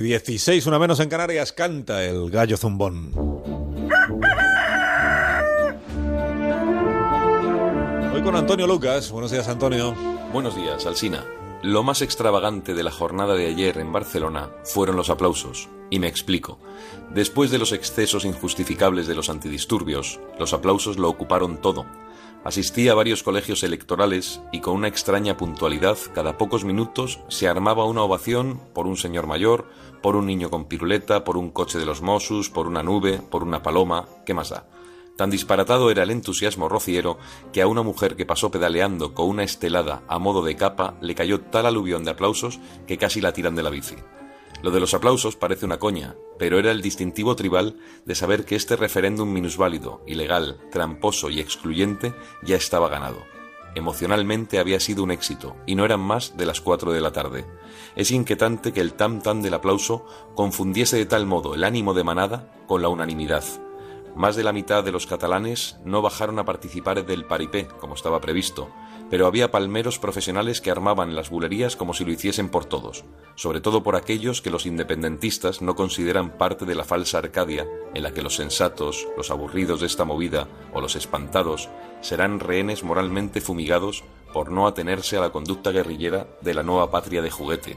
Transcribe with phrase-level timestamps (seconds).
[0.00, 3.12] 16, una menos en Canarias, canta el gallo zumbón.
[8.14, 9.10] Hoy con Antonio Lucas.
[9.10, 9.94] Buenos días, Antonio.
[10.32, 11.22] Buenos días, Alsina.
[11.62, 15.68] Lo más extravagante de la jornada de ayer en Barcelona fueron los aplausos.
[15.90, 16.58] Y me explico.
[17.12, 21.84] Después de los excesos injustificables de los antidisturbios, los aplausos lo ocuparon todo
[22.42, 27.84] Asistí a varios colegios electorales y con una extraña puntualidad, cada pocos minutos se armaba
[27.84, 29.66] una ovación por un señor mayor,
[30.02, 33.42] por un niño con piruleta, por un coche de los Mossos, por una nube, por
[33.42, 34.66] una paloma, ¿qué más da?
[35.18, 37.18] Tan disparatado era el entusiasmo rociero
[37.52, 41.14] que a una mujer que pasó pedaleando con una estelada a modo de capa le
[41.14, 43.96] cayó tal aluvión de aplausos que casi la tiran de la bici.
[44.62, 48.56] Lo de los aplausos parece una coña, pero era el distintivo tribal de saber que
[48.56, 53.24] este referéndum minusválido, ilegal, tramposo y excluyente ya estaba ganado.
[53.74, 57.46] Emocionalmente había sido un éxito, y no eran más de las cuatro de la tarde.
[57.94, 60.04] Es inquietante que el tam tam del aplauso
[60.34, 63.44] confundiese de tal modo el ánimo de manada con la unanimidad.
[64.16, 68.20] Más de la mitad de los catalanes no bajaron a participar del paripé, como estaba
[68.20, 68.68] previsto,
[69.10, 73.60] pero había palmeros profesionales que armaban las bulerías como si lo hiciesen por todos, sobre
[73.60, 78.14] todo por aquellos que los independentistas no consideran parte de la falsa Arcadia en la
[78.14, 81.68] que los sensatos, los aburridos de esta movida o los espantados
[82.00, 87.20] serán rehenes moralmente fumigados por no atenerse a la conducta guerrillera de la nueva patria
[87.20, 87.76] de juguete,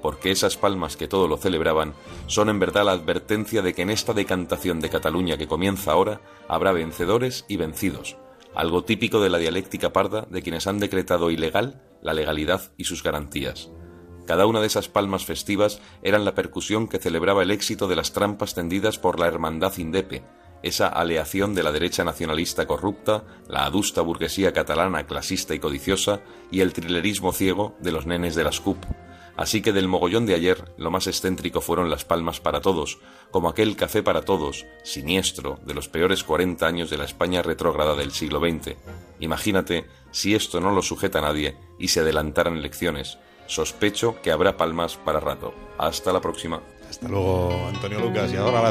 [0.00, 1.92] porque esas palmas que todo lo celebraban
[2.26, 6.22] son en verdad la advertencia de que en esta decantación de Cataluña que comienza ahora
[6.48, 8.16] habrá vencedores y vencidos,
[8.54, 13.02] algo típico de la dialéctica parda de quienes han decretado ilegal la legalidad y sus
[13.02, 13.70] garantías.
[14.26, 18.12] Cada una de esas palmas festivas eran la percusión que celebraba el éxito de las
[18.12, 20.22] trampas tendidas por la Hermandad Indepe,
[20.62, 26.20] esa aleación de la derecha nacionalista corrupta, la adusta burguesía catalana clasista y codiciosa
[26.50, 28.76] y el trilerismo ciego de los nenes de las CUP,
[29.40, 32.98] Así que del mogollón de ayer, lo más excéntrico fueron las palmas para todos,
[33.30, 37.94] como aquel café para todos, siniestro, de los peores 40 años de la España retrógrada
[37.94, 38.76] del siglo XX.
[39.18, 43.16] Imagínate si esto no lo sujeta a nadie y se adelantaran elecciones.
[43.46, 45.54] Sospecho que habrá palmas para rato.
[45.78, 46.60] Hasta la próxima.
[46.90, 48.30] Hasta luego, Antonio Lucas.
[48.34, 48.60] Y ahora